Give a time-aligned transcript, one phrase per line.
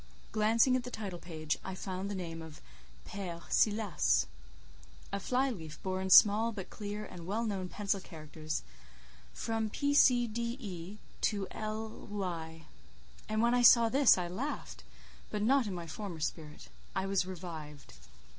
[0.31, 2.59] Glancing at the title page, I found the name of
[3.07, 4.25] "Père Silas."
[5.13, 8.63] A fly leaf bore in small, but clear and well known pencil characters:
[9.31, 9.93] "From P.
[9.93, 10.25] C.
[10.25, 10.57] D.
[10.59, 10.97] E.
[11.21, 12.65] to L—y."
[13.29, 14.83] And when I saw this I laughed:
[15.29, 16.69] but not in my former spirit.
[16.95, 17.93] I was revived.